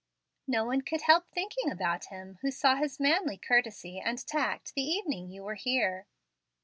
"No 0.47 0.65
one 0.65 0.81
could 0.81 1.03
help 1.03 1.27
thinking 1.31 1.69
about 1.71 2.05
him 2.05 2.39
who 2.41 2.49
saw 2.49 2.75
his 2.75 2.99
manly 2.99 3.37
courtesy 3.37 3.99
and 3.99 4.17
tact 4.25 4.73
the 4.73 4.81
evening 4.81 5.29
you 5.29 5.43
were 5.43 5.53
here." 5.53 6.07